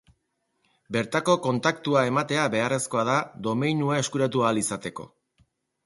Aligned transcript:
Bertako 0.97 1.35
kontaktua 1.43 2.03
ematea 2.13 2.47
beharrezkoa 2.57 3.07
da 3.13 3.21
domeinua 3.51 4.03
eskuratu 4.07 4.47
ahal 4.49 4.65
izateko. 4.67 5.11